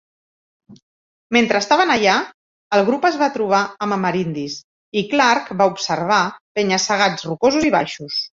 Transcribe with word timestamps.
Mentre 1.35 1.59
estaven 1.63 1.91
allà, 1.95 2.15
el 2.77 2.83
grup 2.87 3.05
es 3.09 3.19
va 3.23 3.27
trobar 3.35 3.59
amb 3.87 3.97
amerindis 3.99 4.57
i 5.03 5.05
Clark 5.13 5.53
va 5.63 5.69
observar 5.75 6.23
"penya-segats 6.61 7.29
rocosos 7.31 7.71
i 7.71 7.75
baixos". 7.79 8.21